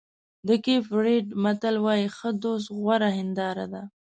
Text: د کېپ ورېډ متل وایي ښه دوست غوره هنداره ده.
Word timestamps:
د 0.47 0.49
کېپ 0.63 0.85
ورېډ 0.95 1.25
متل 1.43 1.75
وایي 1.85 2.07
ښه 2.17 2.29
دوست 2.43 2.67
غوره 2.77 3.09
هنداره 3.17 3.65
ده. 3.73 3.83